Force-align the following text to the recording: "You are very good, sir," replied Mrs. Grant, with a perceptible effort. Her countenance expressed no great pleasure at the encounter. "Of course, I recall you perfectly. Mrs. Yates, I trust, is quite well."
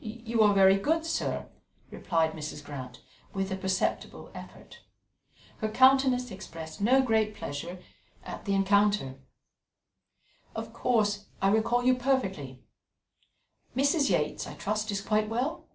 "You 0.00 0.42
are 0.42 0.54
very 0.54 0.78
good, 0.78 1.04
sir," 1.04 1.46
replied 1.90 2.32
Mrs. 2.32 2.64
Grant, 2.64 3.02
with 3.34 3.52
a 3.52 3.54
perceptible 3.56 4.30
effort. 4.32 4.80
Her 5.58 5.68
countenance 5.68 6.30
expressed 6.30 6.80
no 6.80 7.02
great 7.02 7.34
pleasure 7.36 7.78
at 8.24 8.46
the 8.46 8.54
encounter. 8.54 9.16
"Of 10.56 10.72
course, 10.72 11.26
I 11.42 11.50
recall 11.50 11.84
you 11.84 11.94
perfectly. 11.96 12.62
Mrs. 13.76 14.08
Yates, 14.08 14.46
I 14.46 14.54
trust, 14.54 14.90
is 14.90 15.02
quite 15.02 15.28
well." 15.28 15.68